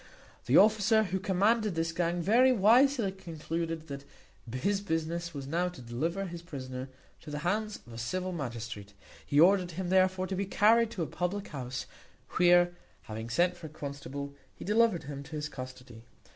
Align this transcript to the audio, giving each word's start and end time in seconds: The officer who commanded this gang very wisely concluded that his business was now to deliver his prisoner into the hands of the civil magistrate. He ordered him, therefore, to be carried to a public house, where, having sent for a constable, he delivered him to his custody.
The 0.47 0.57
officer 0.57 1.03
who 1.03 1.19
commanded 1.19 1.75
this 1.75 1.91
gang 1.91 2.23
very 2.23 2.51
wisely 2.51 3.11
concluded 3.11 3.87
that 3.87 4.03
his 4.51 4.81
business 4.81 5.31
was 5.31 5.45
now 5.45 5.69
to 5.69 5.79
deliver 5.79 6.25
his 6.25 6.41
prisoner 6.41 6.89
into 7.19 7.29
the 7.29 7.37
hands 7.45 7.75
of 7.85 7.91
the 7.91 7.99
civil 7.99 8.31
magistrate. 8.31 8.95
He 9.23 9.39
ordered 9.39 9.69
him, 9.73 9.89
therefore, 9.89 10.25
to 10.25 10.35
be 10.35 10.47
carried 10.47 10.89
to 10.89 11.03
a 11.03 11.05
public 11.05 11.49
house, 11.49 11.85
where, 12.29 12.71
having 13.03 13.29
sent 13.29 13.55
for 13.55 13.67
a 13.67 13.69
constable, 13.69 14.33
he 14.55 14.65
delivered 14.65 15.03
him 15.03 15.21
to 15.21 15.31
his 15.35 15.47
custody. 15.47 16.01